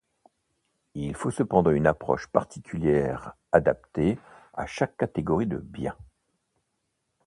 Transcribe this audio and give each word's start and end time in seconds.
Il 0.95 1.13
faut 1.13 1.29
cependant 1.29 1.69
une 1.69 1.85
approche 1.85 2.25
particulière 2.25 3.35
adaptée 3.51 4.17
à 4.55 4.65
chaque 4.65 4.97
catégorie 4.97 5.45
de 5.45 5.57
biens. 5.57 5.95